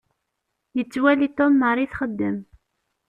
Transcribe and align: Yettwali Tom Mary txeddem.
Yettwali 0.77 1.27
Tom 1.37 1.53
Mary 1.61 1.85
txeddem. 1.91 2.37